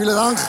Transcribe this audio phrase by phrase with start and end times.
[0.00, 0.38] Vielen Dank.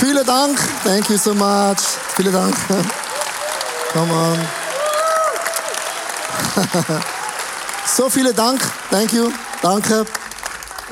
[0.00, 0.58] Vielen Dank.
[0.82, 1.78] Thank you so much.
[2.16, 2.56] Vielen Dank.
[3.92, 4.38] Come on.
[7.96, 8.60] so vielen Dank.
[8.90, 9.32] Thank you.
[9.62, 10.19] Danke.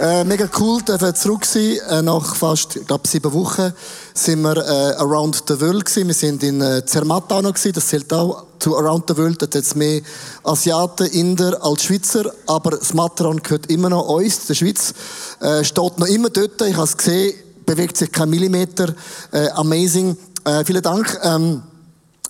[0.01, 1.77] Äh, mega cool, dürfen zurück sein.
[1.89, 3.73] Äh, nach fast, ich glaube, sieben Wochen
[4.15, 6.07] sind wir äh, around the world gewesen.
[6.07, 7.73] Wir sind in äh, Zermatt auch noch gewesen.
[7.73, 9.43] Das zählt auch zu around the world.
[9.43, 10.01] Da hat jetzt mehr
[10.45, 12.33] Asiaten, Inder als Schweizer.
[12.47, 14.95] Aber das Matterhorn gehört immer noch uns, der Schweiz.
[15.41, 16.63] Äh, steht noch immer dort.
[16.63, 17.35] Ich habe es gesehen.
[17.67, 18.95] Bewegt sich kein Millimeter.
[19.33, 20.17] Äh, amazing.
[20.45, 21.19] Äh, vielen Dank.
[21.25, 21.65] Ähm,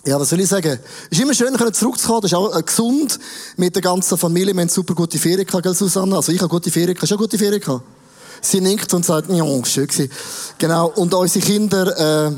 [0.05, 0.79] ja, was soll ich sagen?
[1.09, 2.21] Ist immer schön, zurückzukommen.
[2.21, 3.19] Das ist auch äh, gesund
[3.57, 4.53] mit der ganzen Familie.
[4.53, 6.15] Wir haben super gute Ferien gehabt, gell, Susanne?
[6.15, 7.03] Also ich habe gute Ferien gehabt.
[7.03, 7.83] Hast du auch gute Ferien gehabt?
[8.41, 10.09] Sie nickt und sagt, ja, schön gewesen.
[10.57, 10.87] Genau.
[10.95, 12.31] Und unsere Kinder, äh,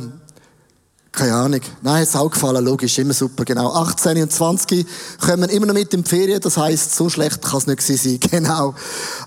[1.11, 1.59] keine Ahnung.
[1.81, 3.73] Nein, es auch gefallen, logisch, immer super, genau.
[3.73, 4.87] 18 und 20
[5.19, 8.19] kommen immer noch mit in die Ferien, das heisst, so schlecht kann es nicht sein,
[8.31, 8.73] genau.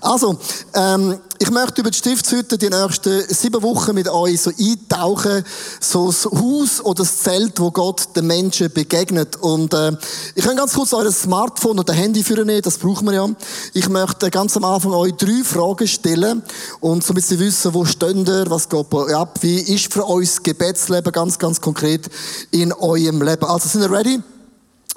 [0.01, 0.37] Also,
[0.73, 5.43] ähm, ich möchte über die Stiftshütte die nächsten sieben Wochen mit euch so eintauchen,
[5.81, 9.35] so das Haus oder das Zelt, wo Gott den Menschen begegnet.
[9.37, 9.91] Und äh,
[10.35, 13.29] ich kann ganz kurz euer Smartphone oder Handy führen, das brauchen wir ja.
[13.73, 16.41] Ich möchte ganz am Anfang euch drei Fragen stellen
[16.79, 20.29] und so ein bisschen wissen, wo steht ihr, was geht ab, wie ist für euch
[20.29, 22.09] das Gebetsleben ganz, ganz konkret
[22.51, 23.45] in eurem Leben.
[23.45, 24.21] Also sind ihr ready?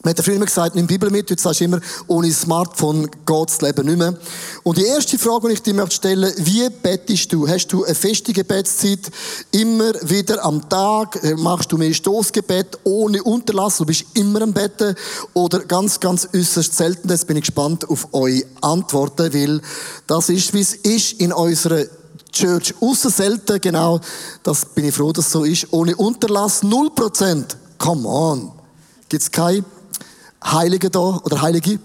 [0.05, 1.29] Man hat ja früher gesagt, nimm Bibel mit.
[1.29, 4.17] Jetzt sagst du immer, ohne Smartphone geht das Leben nicht mehr.
[4.63, 7.49] Und die erste Frage, die ich dir möchte stellen, wie bettest du?
[7.49, 9.11] Hast du eine feste Gebetszeit?
[9.51, 11.19] Immer wieder am Tag?
[11.25, 13.79] Äh, machst du mehr Stoßgebet ohne Unterlass?
[13.79, 14.95] Du bist immer am Betten?
[15.35, 17.09] Oder ganz, ganz äußerst selten?
[17.09, 19.61] Jetzt bin ich gespannt auf eure Antworten, weil
[20.07, 21.87] das ist, wie es ist in unserer
[22.31, 22.73] Church.
[22.79, 23.99] Außer selten, genau.
[24.45, 25.67] Das bin ich froh, dass es so ist.
[25.73, 27.45] Ohne Unterlass, 0%.
[27.79, 28.53] Come on.
[29.09, 29.65] Gibt's kein
[30.45, 31.79] Heilige da oder Heilige?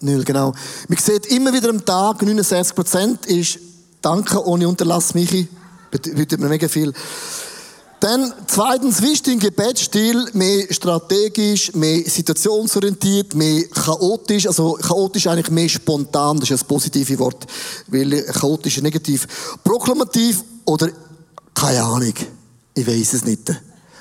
[0.00, 0.52] Null, genau.
[0.88, 3.58] Man sieht immer wieder am Tag, 69 Prozent ist
[4.00, 5.48] Danke ohne Unterlass, Michi.
[5.90, 6.92] Bedeutet mir mega viel.
[8.00, 14.46] Dann, zweitens, wichtig im Gebetsstil, mehr strategisch, mehr situationsorientiert, mehr chaotisch.
[14.46, 16.38] Also, chaotisch eigentlich mehr spontan.
[16.38, 17.44] Das ist ein positives Wort.
[17.88, 19.26] Weil chaotisch ist negativ.
[19.64, 20.90] Proklamativ oder,
[21.54, 22.14] keine Ahnung.
[22.74, 23.52] Ich weiß es nicht.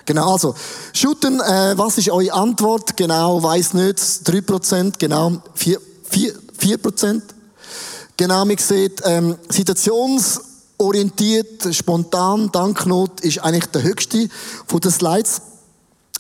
[0.08, 0.56] Genau, also,
[0.94, 2.96] shooten, äh, was ist eure Antwort?
[2.96, 5.80] Genau, weiß nicht, 3%, genau, 4%,
[6.10, 7.22] 4, 4%.
[8.16, 14.30] Genau, man sieht, ähm, situationsorientiert, spontan, Danknot ist eigentlich der höchste
[14.66, 15.42] von den Slides.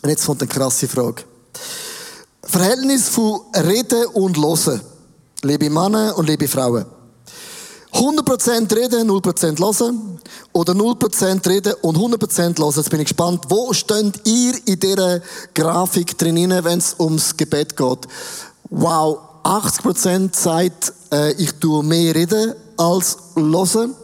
[0.01, 1.23] Und jetzt kommt eine krasse Frage.
[2.43, 4.81] Verhältnis von Reden und Hören.
[5.43, 6.96] Liebe Männer und liebe Frauen.
[7.97, 10.19] 100% reden, 0% hören.
[10.53, 12.73] Oder 0% reden und 100% hören.
[12.75, 13.45] Jetzt bin ich gespannt.
[13.49, 15.21] Wo steht ihr in dieser
[15.53, 17.99] Grafik drin, wenn es ums Gebet geht?
[18.69, 23.95] Wow, 80% sagt, äh, ich tue mehr reden als hören.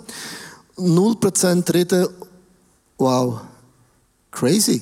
[0.78, 2.08] 0% reden.
[2.98, 3.42] Wow.
[4.32, 4.82] Crazy.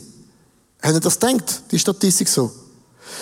[0.83, 1.63] Ihr das gedacht?
[1.71, 2.51] Die Statistik so?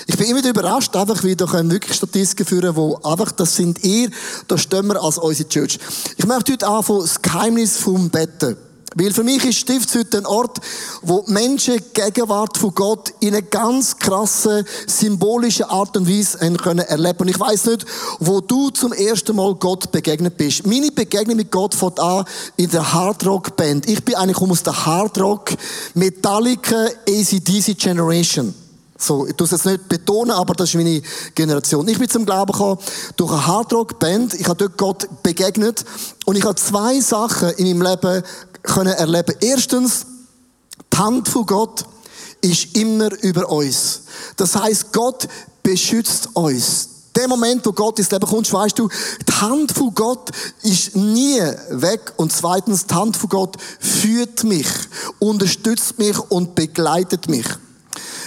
[0.07, 3.83] Ich bin immer wieder überrascht, einfach wie da wirklich Statistiken führen, wo einfach, das sind
[3.83, 4.09] ihr,
[4.47, 5.79] da stehen wir als unsere Church.
[6.17, 8.57] Ich möchte heute anfangen, das Geheimnis vom Betten.
[8.95, 10.57] Weil für mich ist Stiftshütte ein Ort,
[11.03, 16.57] wo Menschen die Gegenwart von Gott in einer ganz krassen, symbolischen Art und Weise haben
[16.57, 17.19] können erleben.
[17.19, 17.85] Und ich weiß nicht,
[18.19, 20.65] wo du zum ersten Mal Gott begegnet bist.
[20.65, 22.25] Meine Begegnung mit Gott fängt an
[22.57, 23.87] in der Hardrock Band.
[23.87, 25.51] Ich bin eigentlich aus der Hardrock
[25.93, 28.55] Metallica ACDC Generation.
[29.01, 31.01] So, ich tue es nicht betonen, aber das ist meine
[31.33, 31.87] Generation.
[31.87, 32.77] Ich bin zum Glauben gekommen
[33.15, 34.33] durch eine Hardrock-Band.
[34.33, 35.85] Ich habe dort Gott begegnet
[36.25, 38.23] und ich habe zwei Sachen in meinem Leben
[38.61, 39.35] können erleben.
[39.39, 40.05] Erstens,
[40.91, 41.85] die Hand von Gott
[42.41, 44.01] ist immer über uns.
[44.35, 45.29] Das heißt, Gott
[45.63, 46.89] beschützt uns.
[47.15, 48.89] Der Moment, wo Gott ins Leben kommt, weißt du,
[49.27, 50.29] die Hand von Gott
[50.61, 51.39] ist nie
[51.69, 52.13] weg.
[52.17, 54.67] Und zweitens, die Hand von Gott führt mich,
[55.19, 57.45] unterstützt mich und begleitet mich.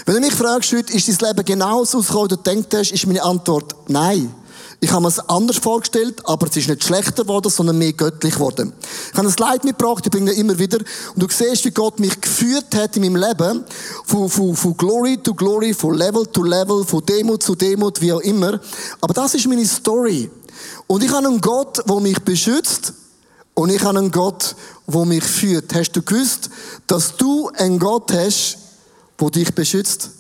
[0.05, 3.07] Wenn du mich fragst heute, ist dein Leben genauso ausgekommen, wie du denkst hast, ist
[3.07, 4.35] meine Antwort nein.
[4.81, 8.35] Ich habe mir es anders vorgestellt, aber es ist nicht schlechter geworden, sondern mehr göttlich
[8.35, 8.73] geworden.
[9.13, 10.79] Ich habe ein Leid mitgebracht, ich bringe immer wieder.
[10.79, 13.65] Und du siehst, wie Gott mich geführt hat in meinem Leben.
[14.05, 18.13] Von, von, von Glory to Glory, von Level to Level, von Demut zu Demut, wie
[18.13, 18.59] auch immer.
[19.01, 20.29] Aber das ist meine Story.
[20.89, 22.93] Und ich habe einen Gott, der mich beschützt.
[23.55, 24.57] Und ich habe einen Gott,
[24.89, 25.73] der mich führt.
[25.75, 26.51] Hast du gewusst,
[26.89, 28.59] dass du einen Gott hast,
[29.23, 30.11] wo dich beschützt?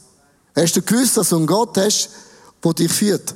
[0.54, 2.08] Hast du gewusst, dass du einen Gott hast,
[2.64, 3.34] der dich führt?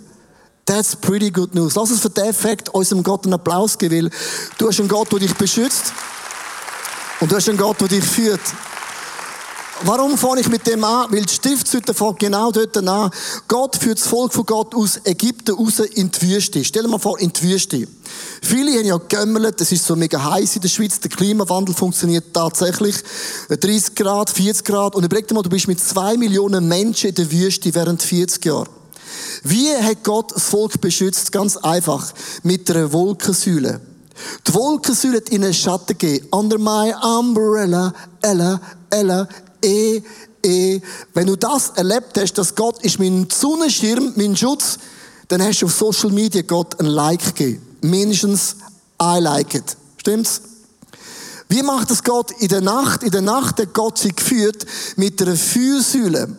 [0.64, 1.74] That's pretty good news.
[1.74, 4.10] Lass uns für den Effekt unserem Gott einen Applaus geben, weil
[4.58, 5.92] du hast einen Gott, der dich beschützt
[7.20, 8.40] und du hast einen Gott, der dich führt.
[9.82, 11.12] Warum fange ich mit dem an?
[11.12, 13.10] Weil die Stiftshütte fängt genau dort an.
[13.46, 16.64] Gott führt das Volk von Gott aus Ägypten raus in die Wüste.
[16.64, 17.86] Stell dir mal vor, in die Wüste.
[18.40, 22.32] Viele haben ja gemmelt, es ist so mega heiß in der Schweiz, der Klimawandel funktioniert
[22.32, 22.96] tatsächlich.
[23.50, 24.94] 30 Grad, 40 Grad.
[24.94, 28.44] Und überleg dir mal, du bist mit zwei Millionen Menschen in der Wüste während 40
[28.46, 28.68] Jahren.
[29.42, 31.32] Wie hat Gott das Volk beschützt?
[31.32, 32.14] Ganz einfach.
[32.42, 33.80] Mit einer Wolkensäule.
[34.46, 36.26] Die Wolkensäule hat ihnen Schatten gegeben.
[36.30, 37.92] Under my umbrella,
[38.22, 39.28] Ella, Ella,
[39.62, 40.02] E,
[40.42, 40.80] E.
[41.14, 44.78] Wenn du das erlebt hast, dass Gott ist mein Sonnenschirm, mein Schutz,
[45.28, 47.66] dann hast du auf Social Media Gott ein Like gegeben.
[47.80, 48.56] Mindestens
[49.00, 49.62] I like.
[49.98, 50.40] Stimmt's?
[51.48, 53.02] Wie macht das Gott in der Nacht?
[53.02, 54.66] In der Nacht hat Gott sie geführt
[54.96, 56.36] mit einer Feuersäule.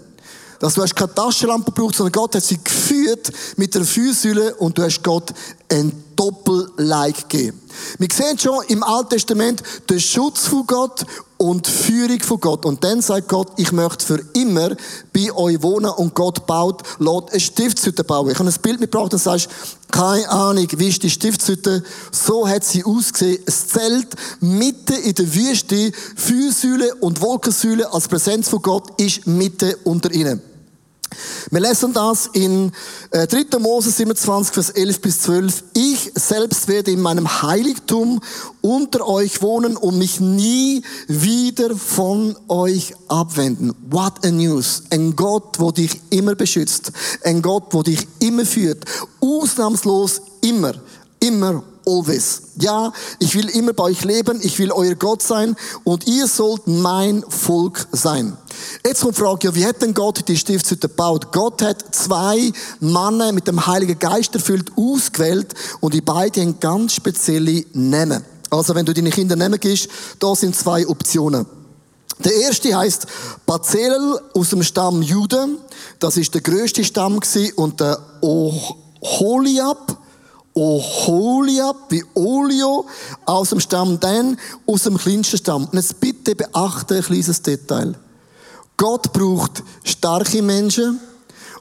[0.59, 4.77] Dass du hast keine Taschenlampe gebraucht, sondern Gott hat sie geführt mit der Feuersäule und
[4.77, 5.31] du hast Gott
[5.69, 7.61] ein Doppel-Like gegeben.
[7.99, 11.05] Wir sehen schon im Alten Testament den Schutz von Gott
[11.37, 12.65] und Führung von Gott.
[12.65, 14.75] Und dann sagt Gott, ich möchte für immer
[15.13, 18.31] bei euch wohnen und Gott baut, lässt eine Stiftshütte bauen.
[18.31, 19.49] Ich habe ein Bild mitgebracht und sagst,
[19.91, 21.83] keine Ahnung, wie ist die Stiftshütte?
[22.11, 23.39] So hat sie ausgesehen.
[23.45, 24.07] Ein Zelt
[24.41, 30.41] mitten in der Wüste, Feuersäule und Wolkensäule als Präsenz von Gott ist mitten unter ihnen.
[31.49, 32.71] Wir lesen das in
[33.11, 33.21] 3.
[33.25, 35.63] Äh, Mose 27, Vers 11 bis 12.
[35.73, 38.19] Ich selbst werde in meinem Heiligtum
[38.61, 43.73] unter euch wohnen und mich nie wieder von euch abwenden.
[43.89, 44.83] What a news.
[44.89, 46.91] Ein Gott, wo dich immer beschützt.
[47.23, 48.83] Ein Gott, wo dich immer führt.
[49.21, 50.73] Ausnahmslos immer.
[51.19, 52.41] Immer always.
[52.59, 56.67] Ja, ich will immer bei euch leben, ich will euer Gott sein und ihr sollt
[56.67, 58.37] mein Volk sein.
[58.85, 61.31] Jetzt kommt die Frage, ja, wie hat denn Gott die Stiftshütte gebaut?
[61.31, 66.93] Gott hat zwei Männer mit dem Heiligen Geist erfüllt ausgewählt und die beiden haben ganz
[66.93, 68.23] spezielle Namen.
[68.49, 69.89] Also wenn du deine Kinder Namen gibst,
[70.19, 71.45] da sind zwei Optionen.
[72.23, 73.05] Der erste heißt
[73.45, 75.49] Bazel aus dem Stamm Jude.
[75.99, 77.19] Das ist der größte Stamm
[77.55, 79.97] und der Oholiab
[80.57, 82.85] Oholiab, wie Olio,
[83.25, 85.65] aus dem Stamm Dan, aus dem kleinsten Stamm.
[85.65, 87.93] Und jetzt bitte beachte ein kleines Detail.
[88.75, 90.99] Gott braucht starke Menschen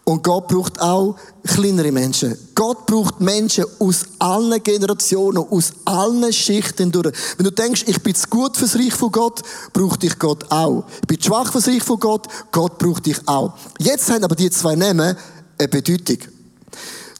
[0.05, 2.39] und Gott braucht auch kleinere Menschen.
[2.55, 7.15] Gott braucht Menschen aus allen Generationen, aus allen Schichten durch.
[7.37, 9.43] Wenn du denkst, ich bin zu gut fürs Reich von Gott,
[9.75, 10.85] braucht dich Gott auch.
[11.03, 13.53] Ich bin zu schwach fürs Reich von Gott, Gott braucht dich auch.
[13.79, 15.17] Jetzt haben aber die zwei Namen
[15.59, 16.19] eine Bedeutung.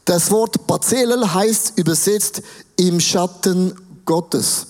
[0.07, 2.41] Das Wort Bazelel heißt übersetzt
[2.77, 3.73] im Schatten
[4.05, 4.65] Gottes.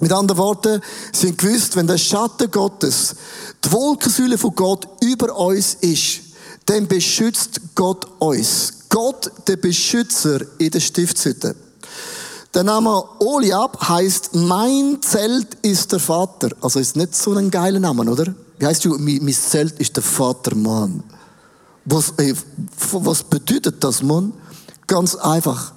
[0.00, 0.80] Mit anderen Worten,
[1.12, 3.14] sind gewusst, wenn der Schatten Gottes,
[3.64, 6.22] die Wolkensäule von Gott über uns ist,
[6.66, 8.72] dann beschützt Gott uns.
[8.88, 11.54] Gott, der Beschützer in der Stiftshütte.
[12.52, 16.48] Der Name Oliab heißt, mein Zelt ist der Vater.
[16.60, 18.34] Also ist nicht so ein geiler Name, oder?
[18.58, 21.04] Wie heißt du, mein Zelt ist der Vater, Mann.
[21.84, 22.34] Was, ey,
[22.90, 24.32] was bedeutet das, Mann?
[24.88, 25.72] Ganz einfach.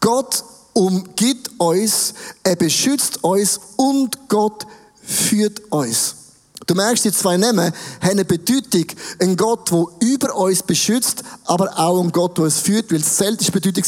[0.00, 0.42] Gott
[0.72, 4.66] umgibt uns, er beschützt uns und Gott
[5.02, 6.25] führt uns.
[6.66, 8.86] Du merkst, die zwei Namen haben eine Bedeutung.
[9.20, 12.90] Ein Gott, der über uns beschützt, aber auch ein Gott, der uns führt.
[12.90, 13.84] Weil das Zelt ist Bedeutung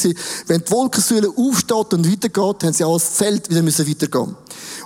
[0.46, 4.36] wenn die Wolkensäule aufsteht und weitergeht, haben sie auch das Zelt wieder müssen weitergehen.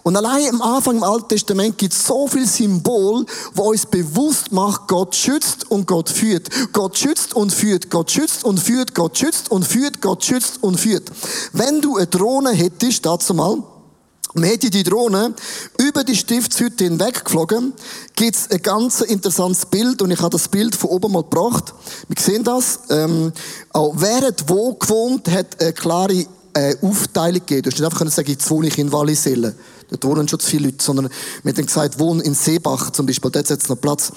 [0.05, 4.52] Und allein am Anfang im Alten Testament gibt es so viel Symbol, wo uns bewusst
[4.52, 6.49] macht, Gott schützt und Gott führt.
[6.73, 7.90] Gott schützt und führt.
[7.90, 8.95] Gott schützt und führt.
[8.95, 10.00] Gott schützt und führt.
[10.00, 11.12] Gott schützt und führt.
[11.52, 13.62] Wenn du eine Drohne hättest, dazu mal,
[14.35, 15.35] und hätte die Drohne
[15.79, 17.75] über die Stiftshütte hinweg geflogen,
[18.15, 21.75] gibt es ein ganz interessantes Bild und ich habe das Bild von oben mal gebracht.
[22.09, 22.81] Wir sehen das.
[22.91, 23.33] Ähm,
[23.73, 27.62] auch hat wo gewohnt, hat eine klare äh, Aufteilung gegeben.
[27.62, 29.55] Du hast nicht einfach können sagen, jetzt wohne ich in Wallisellen.
[29.91, 31.11] Dort wohnen schon zu viele Leute, sondern
[31.43, 34.12] wir haben gesagt, wohnen in Seebach zum Beispiel, dort hat es noch Platz.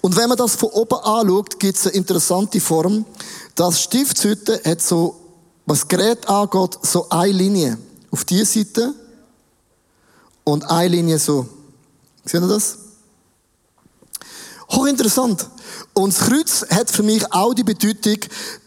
[0.00, 3.04] Und wenn man das von oben anschaut, gibt es eine interessante Form.
[3.54, 5.16] Das Stiftshütte hat so,
[5.66, 7.78] was Gerät angeht, so eine Linie.
[8.10, 8.94] Auf dieser Seite
[10.50, 11.46] und eine Linie so.
[12.24, 12.78] Sehen ihr das?
[14.70, 15.46] Hochinteressant.
[15.94, 18.18] Und das Kreuz hat für mich auch die Bedeutung,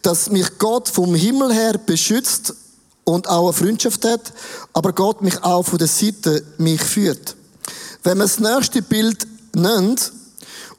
[0.02, 2.54] dass mich Gott vom Himmel her beschützt
[3.04, 4.32] und auch eine Freundschaft hat,
[4.72, 7.36] aber Gott mich auch von der Seite mich führt.
[8.02, 10.12] Wenn man das nächste Bild nennt,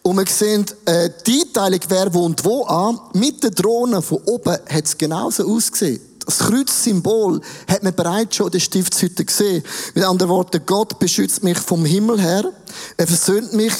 [0.01, 4.53] und wir sehen äh, die Einteilung, wer wohnt wo an, mit der Drohne von oben
[4.53, 6.00] hat es genauso ausgesehen.
[6.25, 9.63] Das Kreuzsymbol hat man bereits schon in der Stiftshütte gesehen.
[9.94, 12.51] Mit anderen Worten, Gott beschützt mich vom Himmel her.
[12.98, 13.74] Er versöhnt mich,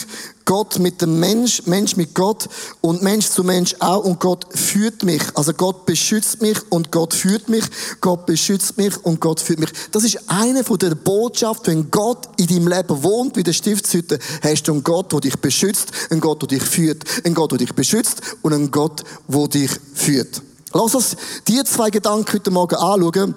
[0.46, 2.48] Gott mit dem Mensch, Mensch mit Gott
[2.82, 5.24] und Mensch zu Mensch auch und Gott führt mich.
[5.34, 7.64] Also Gott beschützt mich und Gott führt mich.
[8.00, 9.72] Gott beschützt mich und Gott führt mich.
[9.92, 14.20] Das ist eine von der Botschaft, wenn Gott in deinem Leben wohnt, wie der Stiftshütte,
[14.44, 17.58] hast du einen Gott, der dich beschützt, einen Gott, der dich führt, einen Gott, der
[17.58, 20.44] dich beschützt und einen Gott, der dich führt.
[20.78, 21.16] Lass uns
[21.48, 23.34] die zwei Gedanken heute Morgen anschauen.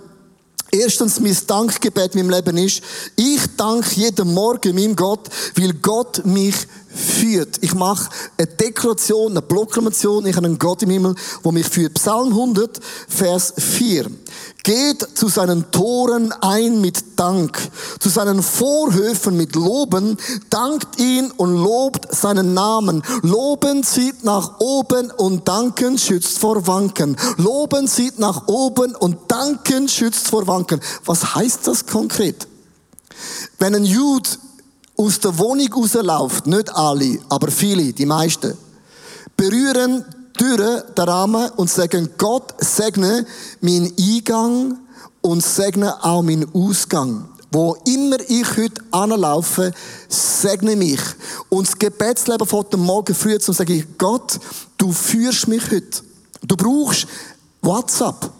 [0.73, 2.83] Erstens, mein Dankgebet in meinem Leben ist,
[3.14, 6.57] ich danke jeden Morgen meinem Gott, weil Gott mich
[6.99, 7.59] führt.
[7.62, 11.14] Ich mache eine Deklaration, eine Proklamation, ich habe einen Gott im Himmel,
[11.45, 11.95] der mich führt.
[11.95, 14.07] Psalm 100, Vers 4.
[14.64, 17.59] Geht zu seinen Toren ein mit Dank,
[18.00, 20.19] zu seinen Vorhöfen mit Loben,
[20.50, 23.02] dankt ihn und lobt seinen Namen.
[23.23, 27.17] Loben zieht nach oben und danken schützt vor Wanken.
[27.38, 30.81] Loben zieht nach oben und danken schützt vor Wanken.
[31.05, 32.47] Was heißt das konkret?
[33.59, 34.28] Wenn ein Jude
[34.99, 38.59] aus der Wohnung rausläuft, nicht alle, aber viele, die meisten,
[39.37, 40.05] berühren
[40.37, 43.25] Türen den Rahmen und sagen, Gott segne
[43.61, 44.78] meinen Eingang
[45.21, 47.28] und segne auch meinen Ausgang.
[47.50, 49.73] Wo immer ich heute anlaufe,
[50.09, 51.00] segne mich.
[51.49, 54.38] Und das Gebetsleben von dem Morgen früh zu sagen, Gott,
[54.76, 56.02] du führst mich heute.
[56.43, 57.07] Du brauchst
[57.62, 58.31] WhatsApp.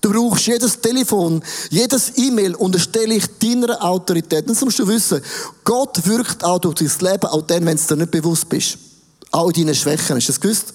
[0.00, 4.48] Du brauchst jedes Telefon, jedes E-Mail unterstelle ich deiner Autorität.
[4.48, 5.20] Das musst du wissen.
[5.62, 8.78] Gott wirkt auch durch dein Leben, auch dann, wenn du dir nicht bewusst bist.
[9.30, 10.16] Auch in deinen Schwächen.
[10.16, 10.72] Hast du das gewusst?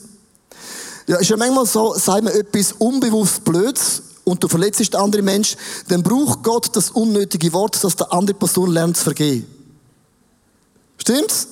[1.07, 5.55] Ja, ist ja manchmal so, sei mir etwas unbewusst Blöds und du verletzt anderen Mensch,
[5.87, 9.45] dann braucht Gott das unnötige Wort, dass der andere Person lernt zu vergehen.
[10.97, 11.47] Stimmt's?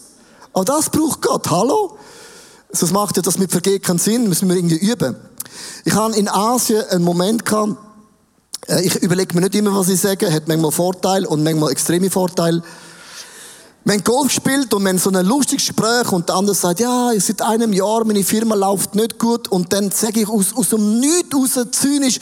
[0.53, 1.49] Aber das braucht Gott.
[1.49, 1.97] Hallo?
[2.71, 5.15] Sonst macht ja das mit Vergehen keinen Sinn, müssen wir irgendwie üben.
[5.85, 7.77] Ich habe in Asien einen Moment gehabt,
[8.67, 12.09] äh, ich überlege mir nicht immer, was ich sage, hat manchmal Vorteil und manchmal extreme
[12.09, 12.63] Vorteile.
[13.87, 17.41] Haben Golf gespielt und haben so ein lustiges Gespräch und der andere sagt, ja, seit
[17.41, 21.35] einem Jahr, meine Firma läuft nicht gut und dann sage ich aus, aus dem Nichts
[21.35, 22.19] raus, zynisch,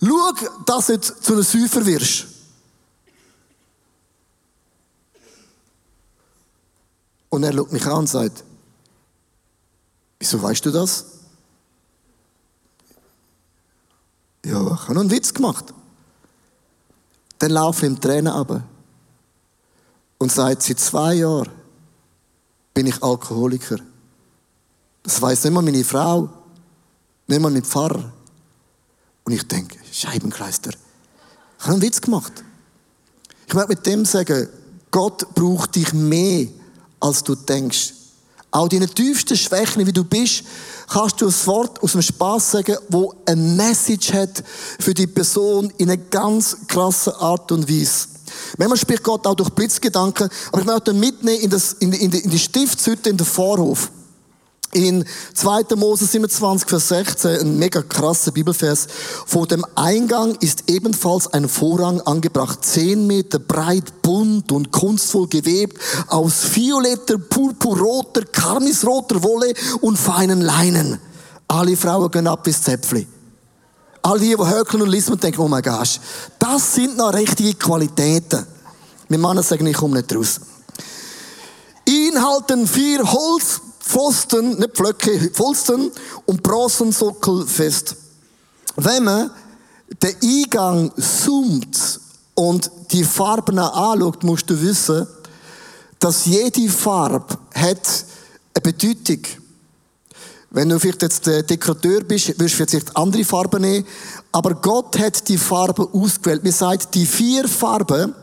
[0.00, 0.32] schau,
[0.66, 2.26] dass du jetzt zu einem Säufer wirst.
[7.28, 8.42] Und er schaut mich an und sagt,
[10.18, 11.15] wieso weißt du das?
[14.46, 15.74] Ja, ich habe noch einen Witz gemacht.
[17.40, 18.62] Dann laufe ich ihm Tränen ab
[20.18, 21.50] und sagt, seit zwei Jahren
[22.72, 23.78] bin ich Alkoholiker.
[25.02, 26.28] Das weiß nicht mal meine Frau,
[27.26, 28.12] nicht mal mein Pfarrer.
[29.24, 32.44] Und ich denke, Scheibenkleister, ich habe einen Witz gemacht.
[33.48, 34.48] Ich möchte mit dem sagen,
[34.92, 36.46] Gott braucht dich mehr,
[37.00, 37.94] als du denkst.
[38.56, 40.42] Auch deine tiefsten Schwächen, wie du bist,
[40.88, 44.42] kannst du ein Wort aus dem Spaß sagen, wo eine Message hat
[44.78, 48.06] für die Person in einer ganz krassen Art und Weise.
[48.56, 52.10] Manchmal spricht Gott auch durch Blitzgedanken, aber ich möchte mitnehmen in, das, in, die, in,
[52.10, 53.90] in die Stiftshütte in den Vorhof.
[54.76, 55.74] In 2.
[55.74, 58.86] Mose 27, Vers 16, ein mega krasser Bibelvers.
[59.24, 65.78] Vor dem Eingang ist ebenfalls ein Vorhang angebracht, zehn Meter breit, bunt und kunstvoll gewebt,
[66.08, 70.98] aus violetter, purpurroter, karmisroter Wolle und feinen Leinen.
[71.48, 73.06] Alle Frauen gehen ab bis Zäpfli.
[74.02, 75.98] All die, die hökeln und lesen und denken, oh mein Gott,
[76.38, 78.46] das sind noch richtige Qualitäten.
[79.08, 80.38] Mein Mann sagen, ich komme nicht raus.
[81.88, 83.10] Ihn halten vier
[83.86, 85.90] Holzpfosten, nicht Pflöcke, Pfosten
[86.26, 87.96] und Bronzensockel fest.
[88.76, 89.30] Wenn man
[90.02, 92.00] den Eingang zoomt
[92.34, 95.06] und die Farben anschaut, musst du wissen,
[95.98, 98.04] dass jede Farbe hat
[98.54, 99.20] eine Bedeutung.
[100.50, 103.86] Wenn du vielleicht jetzt der Dekorateur bist, wirst du vielleicht andere Farben nehmen.
[104.30, 106.44] Aber Gott hat die Farben ausgewählt.
[106.44, 108.14] Wir sagen, die vier Farben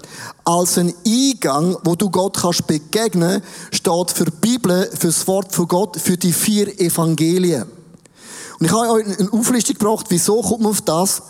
[0.46, 5.54] als ein Eingang, wo du Gott kannst begegnen, steht für die Bibel, für das Wort
[5.54, 7.66] von Gott, für die vier Evangelien.
[8.60, 11.22] Und ich habe euch eine Auflistung gebracht, wieso kommt man auf das?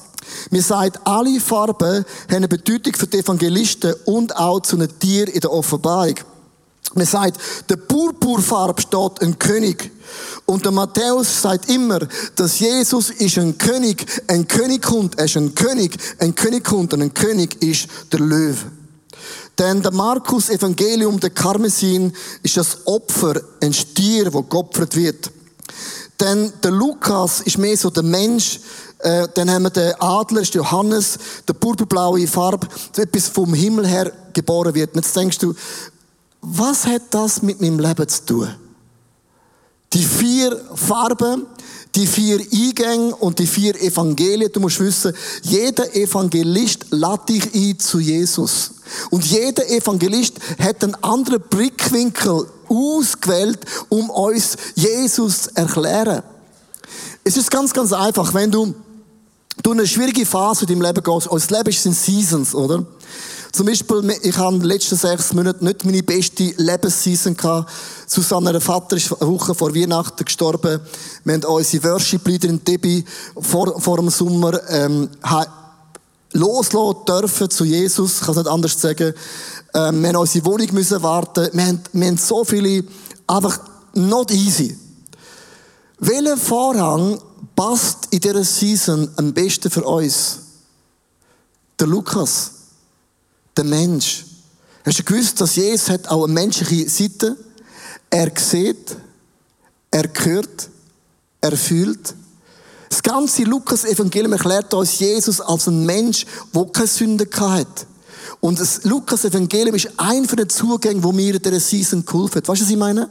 [0.51, 5.33] Wir sagen, alle Farben haben eine Bedeutung für die Evangelisten und auch zu einem Tier
[5.33, 6.15] in der Offenbarung.
[6.95, 7.37] Man sagt,
[7.69, 9.91] der Purpurfarb steht ein König.
[10.45, 11.99] Und der Matthäus sagt immer,
[12.35, 16.93] dass Jesus ist ein König, ein König kommt, er ist ein König, ein König kommt
[16.93, 18.71] und ein König ist der Löwe.
[19.57, 25.31] Denn der Markus Evangelium, der Karmesin, ist das Opfer, ein Stier, wo geopfert wird.
[26.19, 28.59] Denn der Lukas ist mehr so der Mensch,
[28.99, 34.11] äh, dann haben wir den Adler, ist Johannes, der purpurblaue Farbe, etwas vom Himmel her
[34.33, 34.95] geboren wird.
[34.95, 35.53] Und jetzt denkst du,
[36.43, 38.49] was hat das mit meinem Leben zu tun?
[39.93, 41.45] Die vier Farben,
[41.95, 44.51] die vier Eingänge und die vier Evangelien.
[44.51, 48.71] Du musst wissen, jeder Evangelist lädt dich ein zu Jesus.
[49.09, 53.59] Und jeder Evangelist hat einen anderen Blickwinkel ausgewählt,
[53.89, 56.23] um uns Jesus zu erklären.
[57.23, 58.73] Es ist ganz, ganz einfach, wenn du
[59.61, 61.27] durch eine schwierige Phase in deinem Leben gehst.
[61.27, 62.85] Unser Leben in Seasons, oder?
[63.53, 67.71] Zum Beispiel, ich habe in den letzten sechs Monaten nicht meine beste Lebensseason gehabt.
[68.07, 70.81] Susanne, Vater, ist eine Woche vor Weihnachten gestorben.
[71.23, 73.05] Wir haben unsere Worship-Leader in Debbie
[73.39, 75.07] vor, vor dem Sommer, ähm,
[76.31, 78.21] loslassen dürfen zu Jesus.
[78.21, 79.13] Ich kann es nicht anders sagen.
[79.75, 81.49] Ähm, wir haben unsere Wohnung müssen warten.
[81.53, 82.83] Wir haben, wir haben so viele,
[83.27, 83.59] einfach
[83.93, 84.75] not easy.
[85.99, 87.21] Welcher Vorhang
[87.55, 90.39] passt in dieser Season am besten für uns?
[91.79, 92.62] Der Lukas
[93.57, 94.25] der Mensch.
[94.85, 97.37] Hast du gewusst, dass Jesus hat auch eine menschliche Seite?
[98.09, 98.95] Er sieht,
[99.91, 100.69] er hört,
[101.41, 102.13] er fühlt.
[102.89, 107.87] Das ganze Lukas-Evangelium erklärt uns Jesus als ein Mensch, der keine Sünde hat.
[108.39, 112.47] Und das Lukas-Evangelium ist ein von den Zugängen, wo mir in dieser Season geholfen hat.
[112.47, 113.09] Weißt du, was ich meine?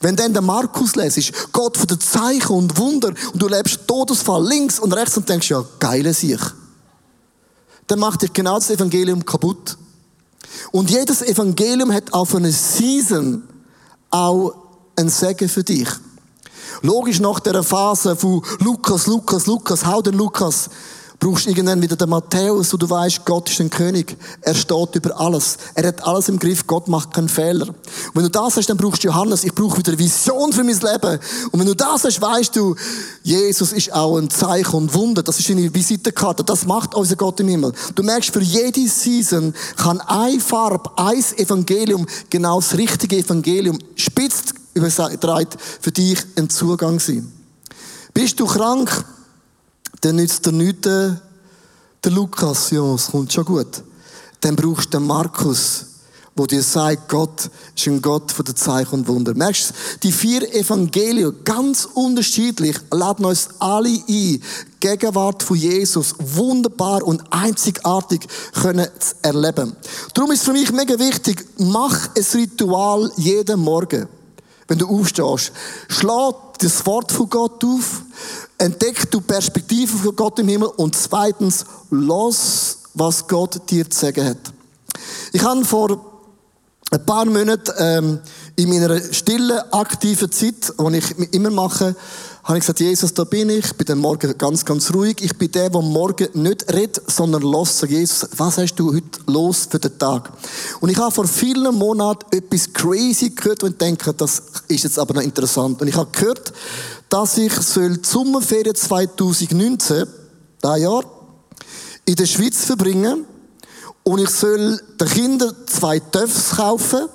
[0.00, 4.46] Wenn dann der Markus lesest, Gott von den Zeichen und Wunder, und du lebst Todesfall
[4.46, 6.52] links und rechts und denkst, ja, geile Sicht
[7.86, 9.76] dann macht dich genau das Evangelium kaputt.
[10.72, 13.42] Und jedes Evangelium hat auf eine Season
[14.10, 14.54] auch
[14.96, 15.88] ein Segen für dich.
[16.82, 20.68] Logisch nach der Phase von Lukas, Lukas, Lukas, hau den Lukas,
[21.18, 24.16] brauchst irgendwann wieder den Matthäus, wo du weißt, Gott ist ein König.
[24.42, 25.56] Er steht über alles.
[25.74, 26.66] Er hat alles im Griff.
[26.66, 27.68] Gott macht keinen Fehler.
[27.68, 29.44] Und wenn du das hast, dann brauchst du Johannes.
[29.44, 31.18] Ich brauche wieder eine Vision für mein Leben.
[31.52, 32.74] Und wenn du das hast, weißt du,
[33.22, 35.22] Jesus ist auch ein Zeichen und Wunder.
[35.22, 36.44] Das ist eine Visitenkarte.
[36.44, 37.72] Das macht unser Gott im Himmel.
[37.94, 44.54] Du merkst, für jede Season kann eine Farbe, ein Evangelium, genau das richtige Evangelium, spitzt
[44.74, 47.32] übertreibt, für dich ein Zugang sein.
[48.12, 49.04] Bist du krank?
[50.00, 51.20] Dann nützt dir nichts der,
[52.04, 53.82] der Lukas, ja, es kommt schon gut.
[54.40, 55.86] Dann brauchst du den Markus,
[56.36, 59.34] wo dir sagt, Gott ist ein Gott von der Zeichen und Wunder.
[59.34, 64.42] Merkst du, die vier Evangelien, ganz unterschiedlich, laden uns alle ein,
[64.78, 69.74] Gegenwart von Jesus wunderbar und einzigartig können zu erleben.
[70.12, 74.06] Darum ist für mich mega wichtig, mach ein Ritual jeden Morgen.
[74.68, 75.52] Wenn du aufstehst,
[75.88, 78.02] schlag das Wort von Gott auf,
[78.58, 84.24] entdeck du Perspektive von Gott im Himmel und zweitens, los, was Gott dir zu sagen
[84.24, 84.52] hat.
[85.32, 86.16] Ich habe vor
[86.90, 88.20] ein paar Monaten ähm,
[88.56, 91.96] in meiner stillen, aktiven Zeit, die ich immer mache,
[92.46, 95.16] habe ich gesagt, Jesus, da bin ich, ich bin den Morgen ganz, ganz ruhig.
[95.20, 97.84] Ich bin der, der morgen nicht redet, sondern los.
[97.88, 100.32] Jesus, was hast du heute los für den Tag?
[100.80, 105.14] Und ich habe vor vielen Monaten etwas crazy gehört und denke, das ist jetzt aber
[105.14, 105.82] noch interessant.
[105.82, 106.52] Und ich habe gehört,
[107.08, 110.06] dass ich soll die Sommerferien 2019,
[110.60, 111.02] das Jahr,
[112.04, 113.24] in der Schweiz verbringen
[114.04, 117.08] und ich soll den Kindern zwei Töffs kaufen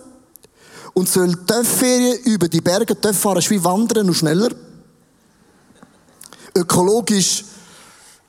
[0.91, 4.49] und soll Töffferien über die Berge, Töff fahren ist wie wandern, nur schneller
[6.55, 7.45] ökologisch,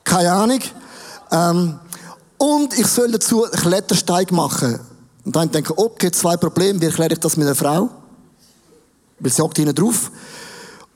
[0.04, 0.60] keine Ahnung.
[1.30, 1.78] Ähm,
[2.38, 4.80] und ich soll dazu einen Klettersteig machen.
[5.24, 7.88] Und dann denke ich, okay, zwei Probleme, wie erkläre ich das meiner Frau?
[9.20, 10.10] Weil sie hockt hinten drauf.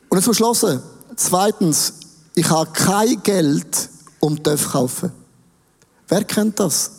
[0.09, 0.81] Und jetzt ich
[1.17, 1.95] Zweitens,
[2.35, 3.89] ich habe kein Geld,
[4.21, 5.12] um Töpfe zu kaufen.
[6.09, 6.91] Wer kennt das?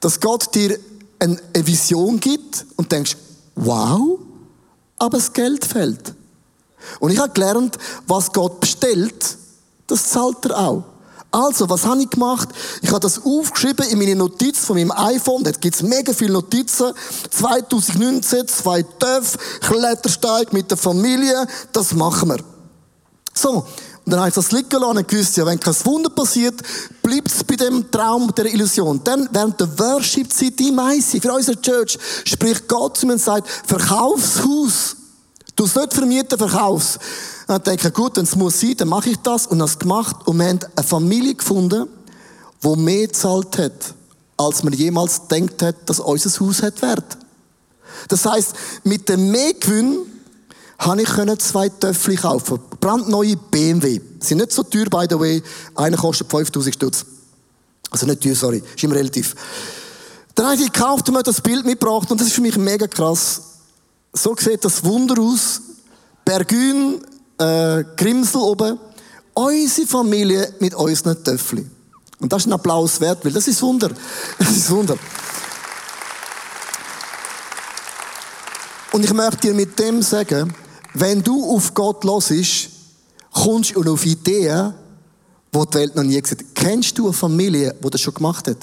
[0.00, 0.78] Dass Gott dir
[1.18, 3.16] eine Vision gibt und denkst,
[3.54, 4.18] wow,
[4.98, 6.14] aber das Geld fehlt.
[7.00, 9.38] Und ich habe gelernt, was Gott bestellt,
[9.86, 10.84] das zahlt er auch.
[11.34, 12.48] Also, was habe ich gemacht?
[12.80, 15.42] Ich habe das aufgeschrieben in meine Notiz von meinem iPhone.
[15.42, 16.92] Da gibt es mega viele Notizen.
[17.30, 21.44] 2019, zwei Töpfe, Klettersteig mit der Familie.
[21.72, 22.38] Das machen wir.
[23.34, 23.66] So.
[24.04, 26.60] Und dann habe ich das liegen lassen und gewusst, ja, wenn kein Wunder passiert,
[27.02, 29.00] bleibt es bei dem Traum, der Illusion.
[29.02, 33.48] Dann, während der Worship-Zeit im Meisse, für unsere Church, spricht Gott zu mir und sagt,
[33.66, 34.96] Verkaufshaus.
[35.56, 36.98] Du es nicht vermieten, verkaufst.
[37.46, 39.46] Dann denke ich, gut, wenn es muss sein, dann mache ich das.
[39.46, 40.16] Und das gemacht.
[40.26, 41.86] Und wir haben eine Familie gefunden,
[42.62, 43.94] die mehr gezahlt hat,
[44.36, 47.18] als man jemals denkt hat, dass unser Haus hat Wert.
[48.08, 49.98] Das heisst, mit dem Mehrgewinn
[50.78, 52.58] habe ich zwei Töffel kaufen.
[52.80, 54.00] Brandneue BMW.
[54.20, 55.42] Sie sind nicht so teuer, by the way.
[55.74, 57.06] Einer kostet 5000 Stutz.
[57.90, 58.62] Also nicht teuer, sorry.
[58.74, 59.34] Ist immer relativ.
[60.34, 62.88] Dann habe ich gekauft und mir das Bild mitgebracht und das ist für mich mega
[62.88, 63.40] krass.
[64.16, 65.60] So sieht das Wunder aus.
[66.24, 67.04] Bergün,
[67.36, 68.78] äh, Grimsel oben.
[69.34, 71.68] Unsere Familie mit unseren Töffli.
[72.20, 73.90] Und das ist ein Applaus wert, weil das ist Wunder.
[74.38, 74.96] Das ist Wunder.
[78.92, 80.54] Und ich möchte dir mit dem sagen,
[80.94, 82.68] wenn du auf Gott ist,
[83.32, 84.74] kommst du auf Ideen,
[85.52, 86.54] die die Welt noch nie gesehen hat.
[86.54, 88.58] Kennst du eine Familie, die das schon gemacht hat?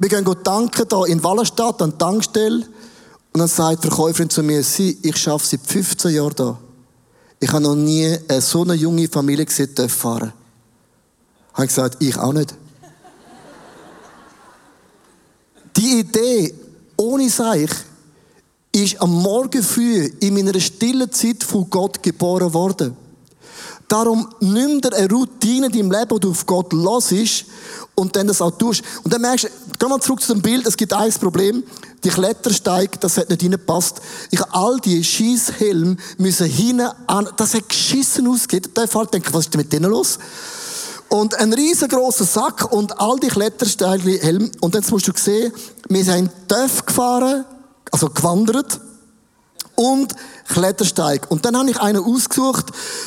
[0.00, 2.66] Wir gehen tanken hier in Wallenstadt an der Tankstelle
[3.32, 6.58] und dann sagt die Verkäuferin zu mir, sie, ich arbeite seit 15 Jahren da.
[7.38, 10.32] Ich habe noch nie so eine junge Familie gesehen, die fahren.
[11.52, 12.54] Habe ich gesagt, ich auch nicht.
[15.76, 16.54] Die Idee,
[16.96, 17.70] ohne Seich,
[18.72, 22.96] ist am Morgen früh in meiner stillen Zeit von Gott geboren worden.
[23.88, 27.46] Darum nimm dir eine Routine in deinem Leben, wo du auf Gott los ist
[27.96, 28.82] und dann das auch tust.
[29.02, 31.64] Und dann merkst du, geh mal zurück zu dem Bild, es gibt ein Problem.
[32.02, 34.00] Die Klettersteig, das hat nicht reingepasst.
[34.30, 38.72] Ich habe all die Schießhelme müssen hinten an, das hat geschissen ausgegeben.
[38.74, 40.18] Der Fall denkt, was ist denn mit denen los?
[41.10, 44.50] Und ein riesengroßer Sack und all die Klettersteighelme.
[44.60, 45.52] Und jetzt musst du sehen,
[45.88, 47.44] wir sind TÜV gefahren,
[47.90, 48.80] also gewandert
[49.74, 50.14] und
[50.48, 51.30] Klettersteig.
[51.30, 52.66] Und dann habe ich einen ausgesucht,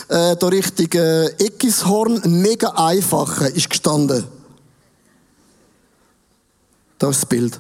[0.10, 4.26] äh, da Richtung äh, Eckishorn, mega einfache, ist gestanden.
[7.00, 7.60] Das ist das Bild.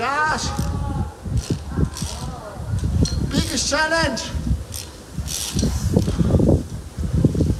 [0.00, 0.48] Gosh!
[3.28, 4.22] Biggest challenge!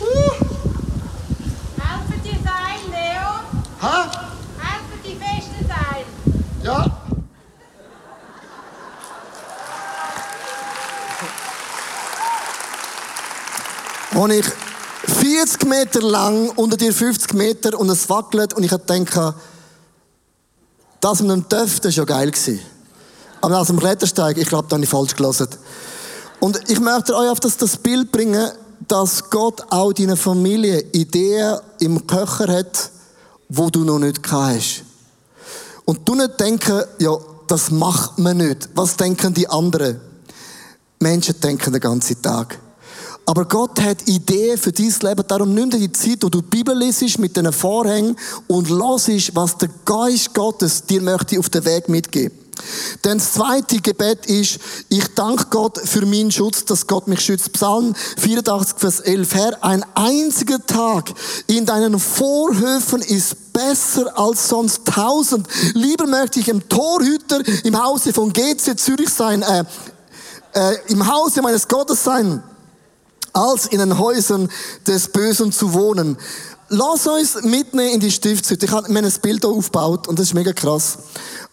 [0.00, 0.33] Uh.
[1.76, 3.29] Helfen die sein, Leo?
[3.83, 4.11] Ha?
[4.59, 5.18] Helfen die
[5.68, 6.07] sein?
[6.62, 6.87] Ja?
[14.14, 14.46] Und ich
[15.07, 19.35] 40 Meter lang, unter dir 50 Meter und es wackelt und ich denke,
[21.00, 22.30] das mit dem Töff, das war ja geil.
[22.30, 22.60] Gewesen.
[23.40, 25.48] Aber aus dem Klettersteig, ich glaube, da habe ich falsch gelesen.
[26.40, 28.50] Und ich möchte euch auf das, das Bild bringen,
[28.88, 32.90] dass Gott auch deiner Familie Ideen im Köcher hat,
[33.48, 34.84] wo du noch nicht hast.
[35.84, 38.68] Und du nicht denken, ja, das macht man nicht.
[38.74, 40.00] Was denken die anderen?
[41.00, 42.58] Menschen denken den ganzen Tag.
[43.26, 45.24] Aber Gott hat Ideen für dein Leben.
[45.28, 48.16] Darum nimm dir die Zeit, wo du die Bibel liest mit diesen Vorhängen
[48.48, 52.40] und hörst, was der Geist Gottes dir möchte auf den Weg mitgeben.
[53.04, 57.52] Denn das zweite Gebet ist, ich danke Gott für meinen Schutz, dass Gott mich schützt.
[57.52, 59.35] Psalm 84, Vers 11.
[59.35, 61.11] Herr, ein einziger Tag
[61.46, 65.46] in deinen Vorhöfen ist besser als sonst tausend.
[65.74, 69.64] Lieber möchte ich im Torhüter im Hause von GC Zürich sein, äh,
[70.52, 72.42] äh, im Hause meines Gottes sein,
[73.32, 74.48] als in den Häusern
[74.86, 76.16] des Bösen zu wohnen.
[76.68, 78.66] Lass uns mitnehmen in die Stiftshütte.
[78.66, 80.98] Ich habe mir ein Bild hier aufgebaut und das ist mega krass.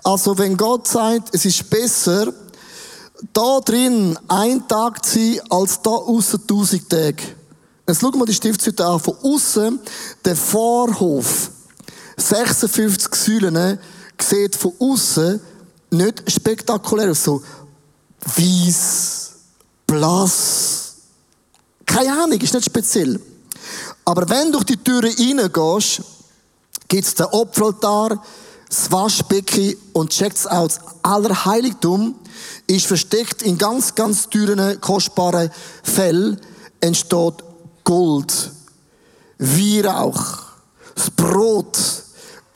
[0.03, 2.31] Also wenn Gott sagt, es ist besser,
[3.33, 7.23] da drin ein Tag zu sein, als da außen tausend Tage.
[7.87, 8.99] Jetzt schauen wir die Stiftshütte an.
[8.99, 9.79] Von außen
[10.23, 11.49] der Vorhof.
[12.17, 13.79] 56 Säulen, ne,
[14.19, 15.39] sieht von außen
[15.91, 17.23] nicht spektakulär aus.
[17.23, 17.41] So
[18.35, 19.31] weiß,
[19.85, 20.87] blass.
[21.88, 23.19] Keine Ahnung, ist nicht speziell.
[24.06, 26.02] Aber wenn du durch die Türe reingehst,
[26.88, 28.23] gibt's den Opferaltar,
[28.69, 30.80] das Waschbecken und checkt's aus.
[31.02, 32.15] Aller Heiligtum
[32.67, 35.50] ist versteckt in ganz, ganz teuren, kostbaren
[35.84, 36.38] Fell
[36.80, 37.43] entsteht
[37.84, 38.52] Gold,
[39.39, 40.39] Weihrauch,
[40.93, 41.78] das Brot,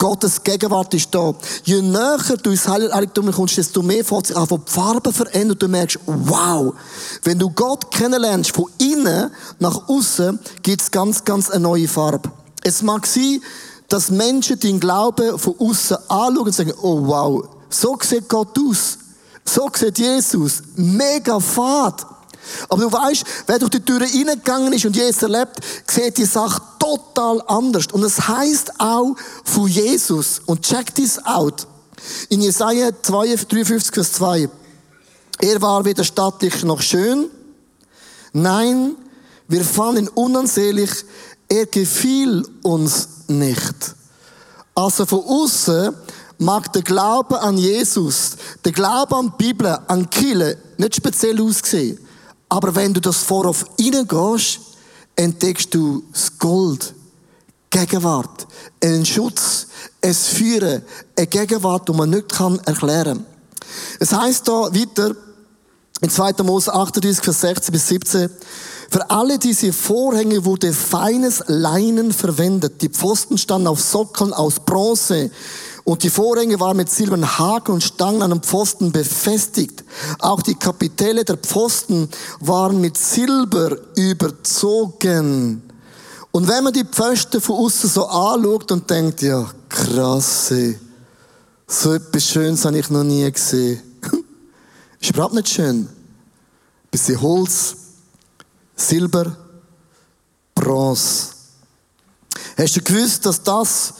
[0.02, 1.32] Gottes Gegenwart ist da.
[1.62, 5.56] Je näher du ins Heiligtum kommst, desto mehr fängt sich an, die Farbe verändern.
[5.56, 6.74] Du merkst, wow,
[7.22, 12.32] wenn du Gott kennenlernst, von innen nach außen, gibt's ganz, ganz eine neue Farbe.
[12.64, 13.40] Es mag sein,
[13.86, 18.98] dass Menschen den Glauben von außen anschauen und sagen, oh wow, so sieht Gott aus.
[19.44, 20.62] So sieht Jesus.
[20.74, 22.04] Mega fad.
[22.68, 26.60] Aber du weißt, wer durch die Türe reingegangen ist und Jesus erlebt, sieht die Sache
[26.78, 27.86] total anders.
[27.92, 30.40] Und es heißt auch von Jesus.
[30.46, 31.66] Und check this out.
[32.28, 34.48] In Jesaja 53, Vers 2.
[35.40, 37.26] Er war weder stattlich noch schön.
[38.32, 38.96] Nein,
[39.48, 40.90] wir fanden ihn unansehlich.
[41.48, 43.94] Er gefiel uns nicht.
[44.74, 45.94] Also von außen
[46.38, 51.98] mag der Glaube an Jesus, der Glaube an die Bibel, an Kille nicht speziell aussehen.
[52.52, 54.60] Aber wenn du das Vorhof reingehst,
[55.16, 56.94] entdeckst du das Gold,
[57.70, 58.46] Gegenwart,
[58.84, 59.68] einen Schutz,
[60.02, 60.82] ein Führen,
[61.16, 63.24] eine Gegenwart, die man nicht kann erklären.
[64.00, 65.16] Es heißt da weiter,
[66.02, 66.42] in 2.
[66.42, 68.28] Mose 38, Vers 16 bis 17,
[68.90, 72.82] für alle diese Vorhänge wurde feines Leinen verwendet.
[72.82, 75.30] Die Pfosten standen auf Sockeln aus Bronze
[75.84, 79.82] Und die Vorhänge waren mit silbernen Haken und Stangen an den Pfosten befestigt.
[80.20, 82.08] Auch die Kapitelle der Pfosten
[82.40, 85.62] waren mit Silber überzogen.
[86.30, 90.78] Und wenn man die Pfosten von außen so anschaut und denkt, ja, krass, ey.
[91.66, 93.82] so etwas Schönes habe ich noch nie gesehen.
[95.00, 95.88] Ist überhaupt nicht schön.
[96.90, 97.74] Bisschen Holz,
[98.76, 99.36] Silber,
[100.54, 101.28] Bronze.
[102.56, 103.94] Hast du gewusst, dass das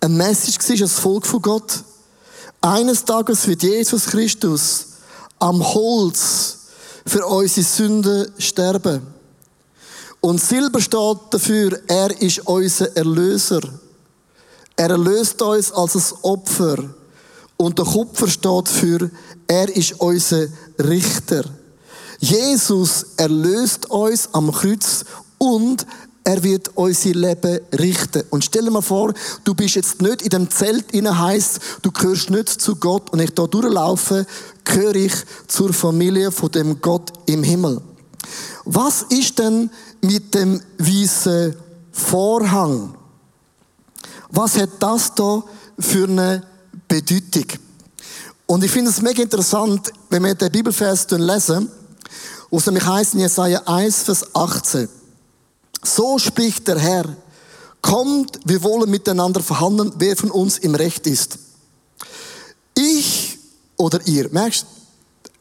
[0.00, 1.82] ein Message war, als Volk von Gott?
[2.60, 4.86] Eines Tages wird Jesus Christus
[5.38, 6.58] am Holz
[7.06, 9.06] für unsere Sünden sterben.
[10.20, 13.60] Und Silber steht dafür, er ist unser Erlöser.
[14.74, 16.76] Er erlöst uns als ein Opfer.
[17.56, 19.10] Und der Kupfer steht für,
[19.46, 21.44] er ist unser Richter.
[22.18, 25.04] Jesus erlöst uns am Kreuz
[25.38, 25.86] und
[26.26, 28.24] er wird unser Leben richten.
[28.30, 31.92] Und stell dir mal vor, du bist jetzt nicht in dem Zelt inne heißt, du
[31.92, 34.26] gehörst nicht zu Gott und ich da durchlaufe,
[34.64, 35.12] gehöre ich
[35.46, 37.80] zur Familie von dem Gott im Himmel.
[38.64, 41.54] Was ist denn mit dem weißen
[41.92, 42.96] Vorhang?
[44.30, 45.44] Was hat das da
[45.78, 46.42] für eine
[46.88, 47.46] Bedeutung?
[48.46, 51.70] Und ich finde es mega interessant, wenn wir den Bibelvers lesen,
[52.50, 54.88] wo es nämlich heißt in Jesaja 1, Vers 18.
[55.86, 57.16] So spricht der Herr.
[57.80, 61.38] Kommt, wir wollen miteinander verhandeln, wer von uns im Recht ist.
[62.74, 63.38] Ich
[63.76, 64.66] oder ihr, merkst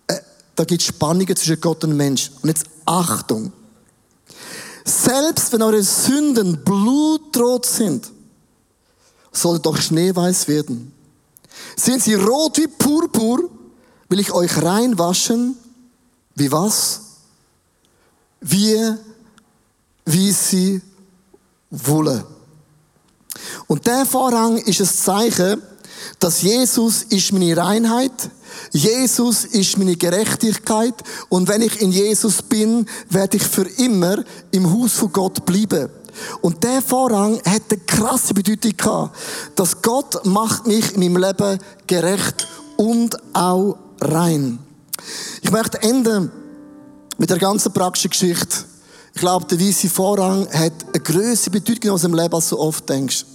[0.08, 0.20] äh,
[0.56, 2.30] da gibt es Spannungen zwischen Gott und Mensch.
[2.42, 3.52] Und jetzt Achtung.
[4.86, 8.12] Selbst wenn eure Sünden blutrot sind,
[9.32, 10.94] soll doch schneeweiß werden.
[11.76, 13.50] Sind sie rot wie Purpur,
[14.10, 15.58] will ich euch reinwaschen.
[16.36, 17.02] Wie was?
[18.42, 18.96] Wie
[20.06, 20.82] wie sie
[21.70, 22.24] wollen.
[23.68, 25.62] Und der Vorhang ist ein Zeichen,
[26.20, 28.30] dass Jesus ist meine Reinheit,
[28.72, 30.94] Jesus ist meine Gerechtigkeit
[31.30, 35.90] und wenn ich in Jesus bin, werde ich für immer im Haus von Gott bleiben.
[36.42, 39.18] Und der Vorhang hat eine krasse Bedeutung gehabt,
[39.56, 44.60] dass Gott macht mich in meinem Leben gerecht und auch rein.
[45.42, 46.32] Ich möchte enden
[47.18, 48.66] mit der ganzen praktischen Geschichte
[49.16, 52.88] ich glaube, der weiße Vorrang hat eine größere Bedeutung aus dem Leben, als du oft
[52.90, 53.26] denkst.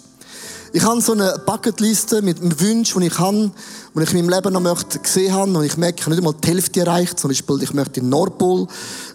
[0.74, 3.50] Ich habe so eine Bucketliste mit einem Wunsch, den ich habe,
[3.94, 5.56] den ich in meinem Leben noch möchte gesehen haben.
[5.56, 7.18] Und ich merke, ich habe nicht einmal die Hälfte erreicht.
[7.18, 8.66] Zum Beispiel, ich möchte in Nordpol,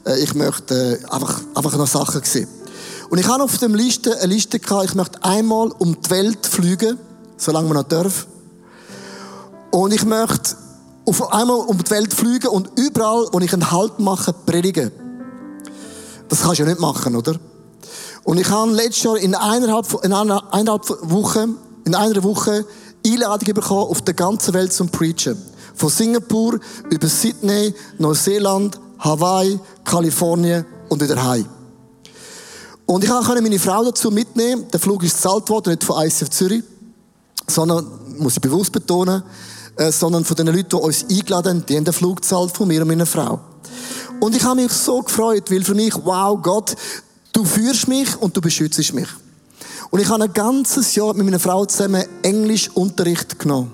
[0.08, 2.47] äh, ich möchte äh, einfach, einfach noch Sachen sehen.
[3.12, 6.47] Und ich habe auf dem Liste eine Liste gehabt, ich möchte einmal um die Welt
[6.47, 6.97] fliegen,
[7.38, 8.25] solange man noch darf.
[9.69, 10.56] Und ich möchte
[11.06, 15.05] auf einmal um die Welt fliegen und überall, wo ich einen Halt mache, predigen.
[16.30, 17.36] Das kannst du ja nicht machen, oder?
[18.24, 21.50] Und ich habe letztes Jahr in eineinhalb, in eineinhalb Woche,
[21.86, 22.66] in einer Woche
[23.06, 25.38] Einladung bekommen auf der ganzen Welt zum Preachen.
[25.76, 26.60] Von Singapur
[26.90, 31.46] über Sydney, Neuseeland, Hawaii, Kalifornien und wieder heim.
[32.86, 34.66] Und ich konnte meine Frau dazu mitnehmen.
[34.72, 36.64] Der Flug ist gezahlt worden, nicht von ICF Zürich,
[37.48, 37.86] sondern,
[38.18, 39.24] muss ich bewusst betonen,
[39.76, 42.68] äh, sondern von den Leuten, die uns eingeladen haben, die haben den Flug gezahlt von
[42.68, 43.40] mir und meiner Frau.
[44.19, 46.75] Und ich habe mich so gefreut, weil für mich, wow, Gott,
[47.34, 49.08] du führst mich und du beschützt mich.
[49.91, 53.71] Und ich habe ein ganzes Jahr mit meiner Frau zusammen Englischunterricht genommen.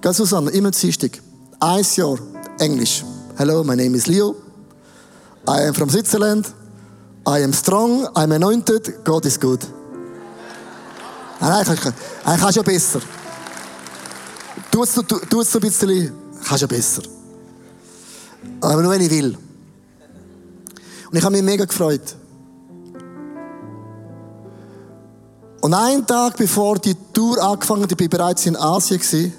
[0.00, 0.50] Gell, Susanne?
[0.50, 1.20] Immer Dienstag.
[1.60, 2.18] Ein Jahr
[2.58, 3.04] Englisch.
[3.36, 4.34] Hello, my name is Leo.
[5.48, 6.46] I am from Switzerland.
[7.26, 8.06] I am strong.
[8.14, 9.04] I'm anointed.
[9.04, 9.60] God is good.
[11.40, 13.00] Nein, nein, nein, kannst ja besser.
[14.70, 16.12] Tu es, ein bisschen,
[16.44, 17.02] kannst ja besser.
[18.60, 19.36] Aber nur wenn ich will.
[21.10, 22.16] Und ich habe mich mega gefreut.
[25.60, 29.32] Und einen Tag bevor die Tour angefangen hat, ich war bereits in Asien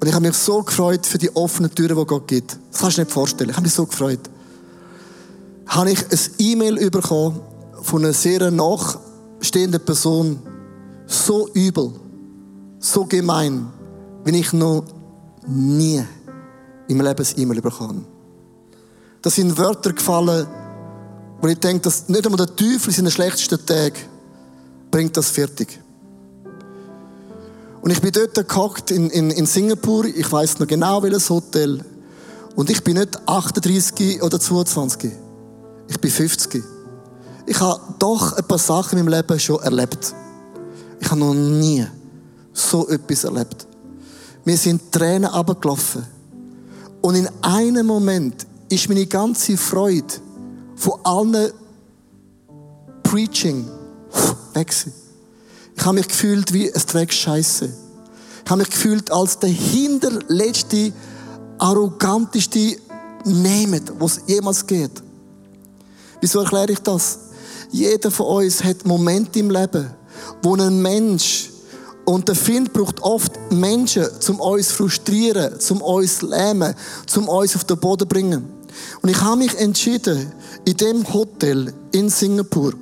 [0.00, 2.58] und ich habe mich so gefreut für die offenen Türen, die Gott gibt.
[2.70, 3.50] Das kannst du dir nicht vorstellen.
[3.50, 4.20] Ich habe mich so gefreut.
[5.66, 7.40] Habe ich ein E-Mail bekommen
[7.82, 10.40] von einer sehr nachstehenden Person.
[11.06, 11.92] So übel,
[12.78, 13.68] so gemein,
[14.24, 14.84] wie ich noch
[15.46, 16.04] nie
[16.88, 18.17] im Leben ein E-Mail bekommen
[19.22, 20.46] da sind Wörter gefallen,
[21.40, 23.98] wo ich denke, dass nicht einmal der Teufel in seinen schlechtesten Tagen
[24.90, 25.80] bringt das fertig.
[27.80, 31.84] Und ich bin dort gehockt in, in, in Singapur, ich weiß noch genau welches Hotel.
[32.56, 35.12] Und ich bin nicht 38 oder 22.
[35.88, 36.62] Ich bin 50.
[37.46, 40.12] Ich habe doch ein paar Sachen in meinem Leben schon erlebt.
[41.00, 41.86] Ich habe noch nie
[42.52, 43.66] so etwas erlebt.
[44.44, 46.04] Mir sind Tränen abgelaufen.
[47.00, 50.14] Und in einem Moment ist meine ganze Freude
[50.76, 51.52] von allen
[53.02, 53.66] Preaching
[54.54, 54.74] weg.
[55.76, 57.72] Ich habe mich gefühlt wie ein Dreck Scheiße.
[58.48, 60.92] habe mich gefühlt als der hinterletzte,
[61.58, 62.76] arroganteste
[63.24, 65.02] Name, was jemals geht.
[66.20, 67.18] Wieso erkläre ich das?
[67.70, 69.90] Jeder von uns hat Momente im Leben,
[70.42, 71.50] wo ein Mensch
[72.04, 76.74] und der Find braucht oft Menschen, zum uns frustrieren, zum uns lähmen,
[77.06, 78.57] zum uns auf den Boden bringen.
[79.02, 80.32] Und ich habe mich entschieden,
[80.64, 82.74] in dem Hotel in Singapur,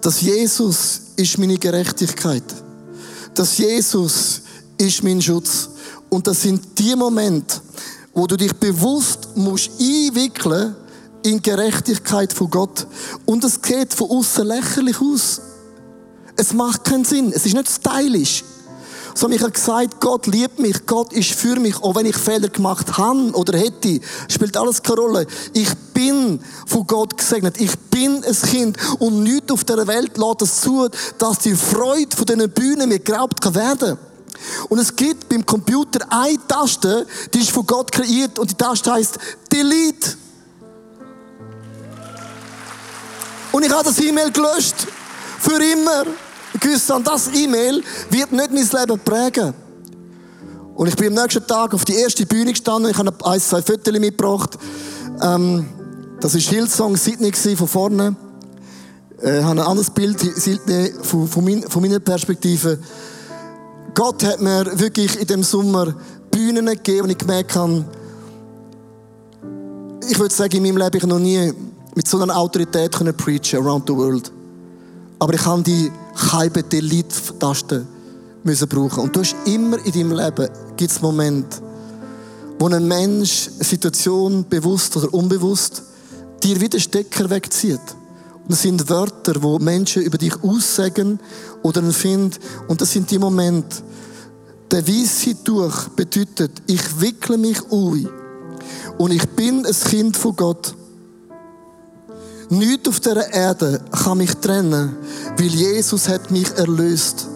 [0.00, 2.44] dass Jesus ist meine Gerechtigkeit.
[3.34, 4.42] Dass Jesus
[4.78, 5.68] ist mein Schutz.
[6.08, 7.60] Und das sind die Momente,
[8.14, 10.74] wo du dich bewusst musst einwickeln
[11.22, 12.86] in Gerechtigkeit von Gott.
[13.26, 15.40] Und es geht von außen lächerlich aus.
[16.36, 17.32] Es macht keinen Sinn.
[17.34, 18.44] Es ist nicht stylisch.
[19.18, 22.50] So ich habe gesagt, Gott liebt mich, Gott ist für mich, auch wenn ich Fehler
[22.50, 25.26] gemacht habe oder hätte, spielt alles keine Rolle.
[25.54, 27.60] Ich bin von Gott gesegnet.
[27.60, 32.16] Ich bin ein Kind und nichts auf der Welt lässt es zu, dass die Freude
[32.16, 33.98] von diesen Bühnen mir geraubt kann werden.
[34.68, 37.04] Und es gibt beim Computer eine Taste,
[37.34, 39.18] die ist von Gott kreiert und die Taste heißt
[39.52, 40.16] Delete.
[43.50, 44.76] Und ich habe das E-Mail gelöscht.
[45.40, 46.04] Für immer
[46.62, 49.54] habe, das E-Mail wird nicht mein Leben prägen.
[50.74, 52.90] Und ich bin am nächsten Tag auf die erste Bühne gestanden.
[52.90, 54.56] Ich habe ein, zwei Fotos mitgebracht.
[55.20, 55.66] Ähm,
[56.20, 58.16] das war Hillsong Sydney von vorne.
[59.22, 62.78] Äh, ich habe ein anderes Bild Sydney von, von, mein, von meiner Perspektive.
[63.94, 65.94] Gott hat mir wirklich in dem Sommer
[66.30, 67.84] Bühnen gegeben und ich gemerkt habe,
[70.08, 71.52] ich würde sagen, in meinem Leben ich noch nie
[71.94, 74.30] mit so einer Autorität preachen around the world.
[75.18, 77.86] Aber ich habe die halbe Delete-Taste
[78.44, 79.04] müssen brauchen.
[79.04, 81.58] Und du hast immer in deinem Leben gibt's Momente,
[82.58, 85.82] wo ein Mensch eine Situation bewusst oder unbewusst
[86.42, 87.80] dir wieder Stecker wegzieht.
[88.42, 91.20] Und das sind Wörter, wo Menschen über dich aussagen
[91.62, 92.38] oder empfinden.
[92.68, 93.82] Und das sind die Momente.
[94.70, 98.08] Der Weisse durch bedeutet, ich wickle mich ein.
[98.96, 100.74] Und ich bin ein Kind von Gott.
[102.50, 104.96] Nichts auf dieser Erde kann mich trennen,
[105.36, 107.26] weil Jesus hat mich erlöst,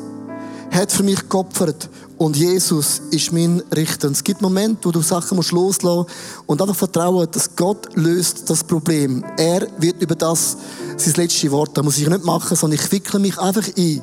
[0.70, 4.06] hat für mich geopfert und Jesus ist mein Richter.
[4.06, 6.06] Und es gibt Momente, wo du Sachen musst loslassen
[6.46, 9.22] und einfach vertrauen, dass Gott löst das Problem.
[9.36, 10.56] Er wird über das
[10.96, 11.76] sein letztes Wort.
[11.76, 14.02] Das muss ich nicht machen, sondern ich wickle mich einfach ein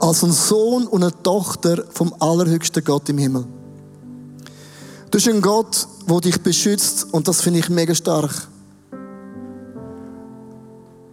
[0.00, 3.46] als ein Sohn und eine Tochter vom allerhöchsten Gott im Himmel.
[5.04, 8.48] Du bist ein Gott, der dich beschützt und das finde ich mega stark.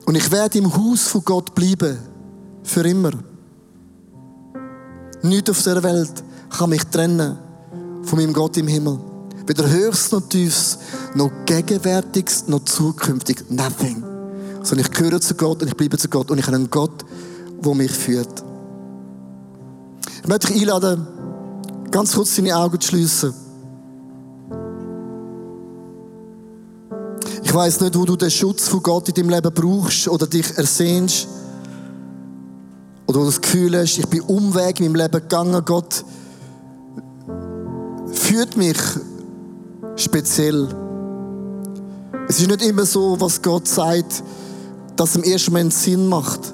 [0.08, 1.98] Und ich werde im Haus von Gott bleiben.
[2.64, 3.12] Für immer.
[5.22, 7.38] Nichts auf der Welt kann mich trennen
[8.04, 9.00] von meinem Gott im Himmel.
[9.46, 10.80] Weder höchst noch tiefst,
[11.14, 13.50] noch gegenwärtiges, noch zukünftig.
[13.50, 14.02] Nothing.
[14.64, 17.04] Sondern ich gehöre zu Gott und ich bleibe zu Gott und ich habe einen Gott,
[17.66, 18.46] der mich führt.
[20.22, 21.06] Ich möchte dich einladen,
[21.92, 23.34] ganz kurz deine Augen zu schließen.
[27.48, 30.58] Ich weiß nicht, wo du den Schutz von Gott in deinem Leben brauchst oder dich
[30.58, 31.30] ersehnst.
[33.08, 35.64] Oder wo du das Gefühl hast, ich bin Umweg in meinem Leben gegangen.
[35.64, 36.04] Gott
[38.12, 38.78] führt mich
[39.96, 40.68] speziell.
[42.28, 44.24] Es ist nicht immer so, was Gott sagt,
[44.98, 46.54] dass es im ersten Moment Sinn macht.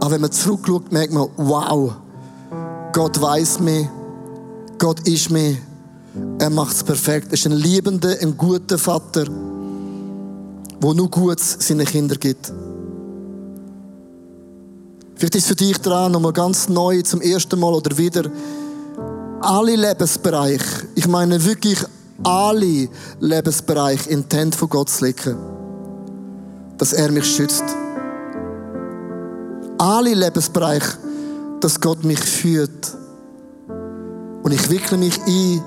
[0.00, 1.94] Aber wenn man zurückschaut, merkt man, wow,
[2.92, 3.88] Gott weiß mich,
[4.76, 5.56] Gott ist mir,
[6.38, 7.28] er macht es perfekt.
[7.28, 9.24] Er ist ein liebender, ein guter Vater
[10.80, 12.52] wo nur Gutes seinen Kindern gibt.
[15.16, 18.30] Vielleicht ist für dich dran, nochmal ganz neu, zum ersten Mal oder wieder,
[19.40, 21.78] alle Lebensbereiche, ich meine wirklich
[22.22, 22.88] alle
[23.20, 25.36] Lebensbereiche in die Hände von Gott zu legen.
[26.78, 27.64] Dass er mich schützt.
[29.78, 30.98] Alle Lebensbereiche,
[31.60, 32.96] dass Gott mich führt.
[34.42, 35.62] Und ich wickle mich ein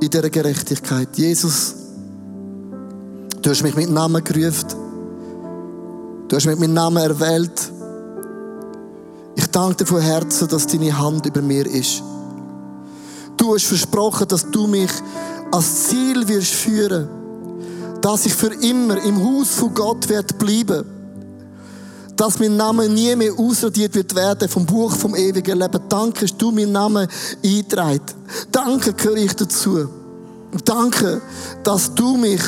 [0.00, 1.08] in dieser Gerechtigkeit.
[1.14, 1.74] Jesus,
[3.42, 4.68] Du hast mich mit Namen gerufen.
[6.28, 7.72] Du hast mich mit Namen erwählt.
[9.34, 12.04] Ich danke dir von Herzen, dass deine Hand über mir ist.
[13.36, 14.90] Du hast versprochen, dass du mich
[15.50, 17.08] als Ziel wirst führen,
[18.00, 20.84] dass ich für immer im Haus von Gott werde bleiben,
[22.14, 25.80] dass mein Name nie mehr ausradiert wird werden vom Buch vom ewigen Leben.
[25.88, 27.08] Danke, dass du meinen Namen
[27.44, 28.02] eingetragen.
[28.52, 29.88] Danke, gehöre ich dazu.
[30.64, 31.20] Danke,
[31.64, 32.40] dass du mich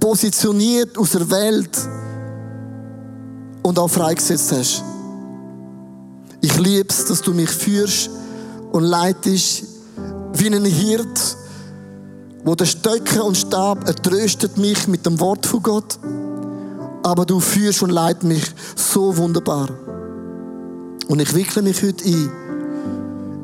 [0.00, 1.76] positioniert aus der Welt
[3.62, 4.84] und auch freigesetzt hast.
[6.40, 8.10] Ich liebe es, dass du mich führst
[8.72, 9.64] und leitest
[10.34, 11.36] wie ein Hirt,
[12.44, 15.98] wo der Stöcke und Stab ertröstet mich mit dem Wort von Gott,
[17.02, 18.44] aber du führst und leitest mich
[18.76, 19.68] so wunderbar.
[21.08, 22.30] Und ich wickle mich heute ein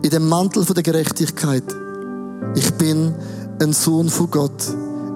[0.02, 1.64] in dem Mantel der Gerechtigkeit.
[2.56, 3.14] Ich bin
[3.60, 4.62] ein Sohn von Gott.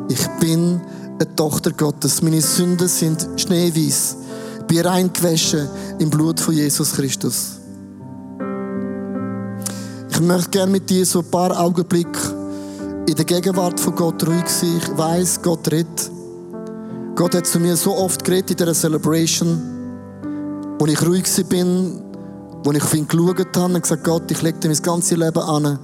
[0.09, 0.80] Ich bin
[1.19, 2.23] eine Tochter Gottes.
[2.23, 4.17] Meine Sünden sind schneeweiß.
[4.61, 7.61] Ich bin reingewaschen im Blut von Jesus Christus.
[10.11, 12.19] Ich möchte gerne mit dir so ein paar Augenblicke
[13.07, 14.79] in der Gegenwart von Gott ruhig sein.
[14.79, 16.11] Ich weiss, Gott redet.
[17.14, 19.61] Gott hat zu mir so oft geredet in dieser Celebration,
[20.79, 22.03] wo ich ruhig bin,
[22.64, 25.39] wo ich auf ihn geschaut habe und gesagt, Gott, ich lege dir mein ganzes Leben
[25.39, 25.79] an.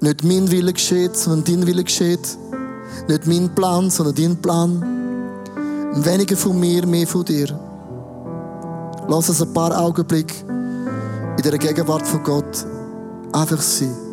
[0.00, 2.38] Nicht mein Wille geschieht, sondern dein Wille geschieht.
[3.08, 4.82] Nicht mein Plan, sondern dein Plan.
[5.94, 7.48] Weniger von mir, mehr von dir.
[9.08, 10.34] Lass uns ein paar Augenblicke
[11.36, 12.66] in der Gegenwart von Gott
[13.32, 14.03] einfach sein.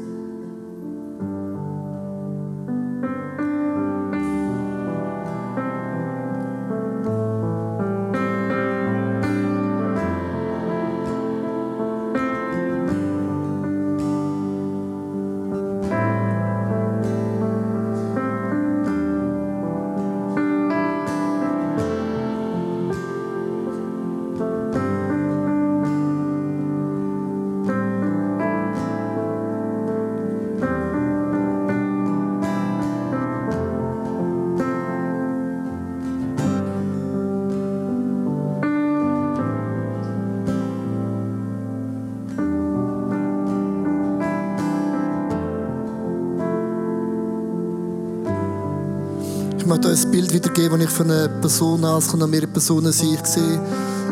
[50.12, 53.16] Bild wiedergeben, das ich von einer Person aus, von mehrere Personen sehe.
[53.16, 53.62] Ich sehe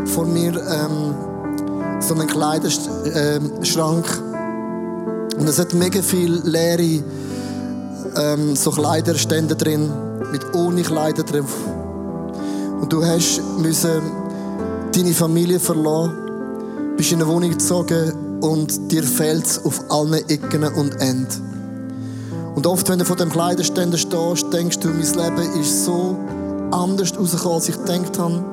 [0.06, 1.14] vor mir ähm,
[2.00, 4.06] so einen Kleiderschrank.
[5.38, 7.04] Und es hat mega viel leere
[8.16, 9.92] ähm, so Kleiderstände drin,
[10.32, 11.54] mit ohne Kleider drauf.
[12.82, 14.02] Und du hast müssen
[14.96, 16.14] deine Familie verlassen,
[16.96, 21.59] bist in eine Wohnung gezogen und dir fehlt es auf allen Ecken und Enden.
[22.56, 26.18] Und oft, wenn du vor dem Kleiderständer stehst, denkst du, mein Leben ist so
[26.72, 28.44] anders rausgekommen, als ich gedacht habe.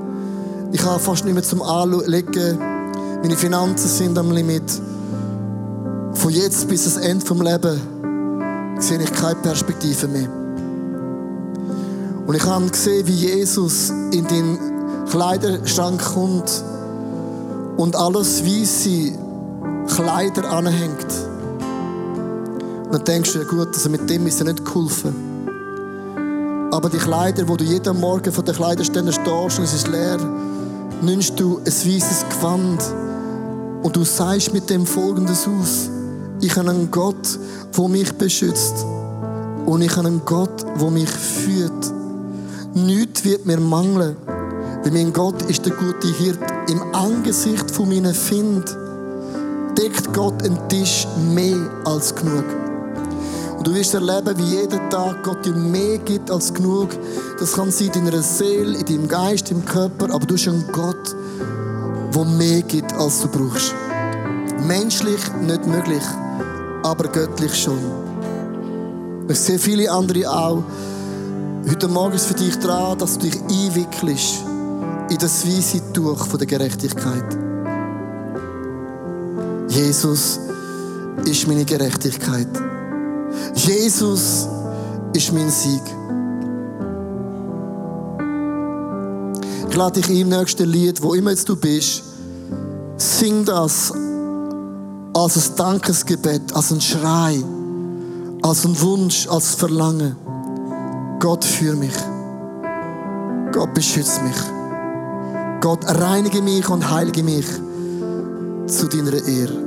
[0.72, 2.58] Ich habe fast nicht mehr zum Anlegen.
[3.22, 4.80] Meine Finanzen sind am Limit.
[6.14, 7.80] Von jetzt bis das Ende vom Leben
[8.78, 10.28] sehe ich keine Perspektive mehr.
[12.26, 14.58] Und ich habe gesehen, wie Jesus in den
[15.08, 16.64] Kleiderschrank kommt
[17.76, 19.12] und alles weiße
[19.94, 21.06] Kleider anhängt.
[22.92, 25.14] Dann denkst du, ja gut, also mit dem ist ja nicht geholfen.
[26.70, 30.18] Aber die Kleider, wo du jeden Morgen vor den Kleiderständen stehst und es ist leer,
[31.02, 32.82] nimmst du ein weißes Gewand
[33.82, 35.90] und du sagst mit dem Folgendes aus.
[36.40, 37.38] Ich habe einen Gott,
[37.76, 38.84] der mich beschützt.
[39.64, 41.92] Und ich habe einen Gott, der mich führt.
[42.74, 44.16] Nichts wird mir mangeln,
[44.82, 46.38] weil mein Gott ist der gute Hirt.
[46.68, 48.76] Im Angesicht von meinen Find
[49.78, 52.44] deckt Gott einen Tisch mehr als genug.
[53.66, 56.90] Du wirst erleben, wie jeden Tag Gott dir mehr gibt als genug.
[57.40, 60.70] Das kann sein in deiner Seele, in deinem Geist, im Körper, aber du hast einen
[60.70, 61.16] Gott,
[62.14, 63.74] der mehr gibt, als du brauchst.
[64.68, 66.04] Menschlich nicht möglich,
[66.84, 67.80] aber göttlich schon.
[69.26, 70.62] Ich sehe viele andere auch.
[71.68, 74.44] Heute Morgen ist für dich dran, dass du dich einwickelst
[75.10, 77.36] in das weiße Tuch der Gerechtigkeit.
[79.70, 80.38] Jesus
[81.24, 82.75] ist meine Gerechtigkeit.
[83.54, 84.48] Jesus
[85.12, 85.82] ist mein Sieg.
[89.68, 92.02] Ich lade dich im nächsten Lied, wo immer jetzt du bist,
[92.96, 93.92] sing das
[95.12, 97.42] als ein Dankesgebet, als ein Schrei,
[98.42, 100.16] als ein Wunsch, als Verlangen.
[101.20, 101.96] Gott für mich.
[103.52, 104.36] Gott beschütze mich.
[105.60, 107.46] Gott reinige mich und heilige mich
[108.66, 109.65] zu deiner Ehre.